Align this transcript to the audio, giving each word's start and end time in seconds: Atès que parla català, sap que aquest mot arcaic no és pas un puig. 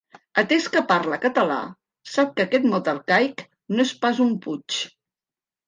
Atès 0.41 0.63
que 0.75 0.81
parla 0.91 1.19
català, 1.25 1.57
sap 2.15 2.33
que 2.39 2.47
aquest 2.47 2.67
mot 2.73 2.91
arcaic 2.95 3.47
no 3.77 3.87
és 3.91 3.95
pas 4.07 4.25
un 4.29 4.35
puig. 4.49 4.83